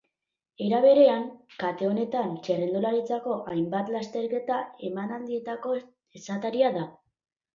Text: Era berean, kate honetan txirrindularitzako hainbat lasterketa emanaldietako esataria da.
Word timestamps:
Era 0.67 0.77
berean, 0.85 1.25
kate 1.63 1.89
honetan 1.89 2.31
txirrindularitzako 2.47 3.37
hainbat 3.51 3.93
lasterketa 3.97 4.57
emanaldietako 4.89 5.75
esataria 6.21 6.75
da. 6.79 6.87